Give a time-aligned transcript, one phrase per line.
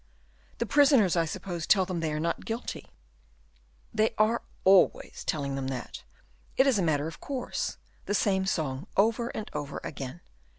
[0.57, 2.87] "The prisoners, I suppose, tell them they are not guilty?"
[3.93, 6.01] "They are always telling them that;
[6.57, 7.77] it is a matter of course;
[8.07, 10.21] the same song over and over again."